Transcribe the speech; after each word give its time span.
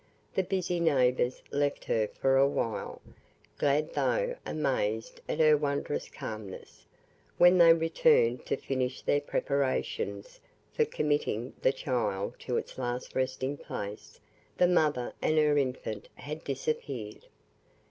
The 0.33 0.41
busy 0.41 0.79
neighbours 0.79 1.43
left 1.51 1.85
her 1.85 2.07
for 2.07 2.35
awhile, 2.35 3.03
glad 3.59 3.93
though 3.93 4.35
amazed 4.47 5.21
at 5.29 5.37
her 5.37 5.55
wondrous 5.55 6.09
calmness; 6.09 6.87
when 7.37 7.59
they 7.59 7.71
returned 7.71 8.43
to 8.47 8.57
finish 8.57 9.03
their 9.03 9.21
preparations 9.21 10.39
for 10.73 10.85
committing 10.85 11.53
the 11.61 11.71
child 11.71 12.33
to 12.39 12.57
its 12.57 12.79
last 12.79 13.13
resting 13.13 13.57
place, 13.57 14.19
the 14.57 14.65
mother 14.67 15.13
and 15.21 15.37
her 15.37 15.55
infant 15.55 16.09
had 16.15 16.43
disappeared. 16.43 17.27